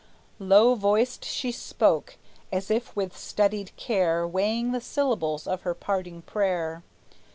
[0.39, 2.17] Low voiced she spoke,
[2.51, 6.81] as if with studied care Weighing the syllables of her parting prayer.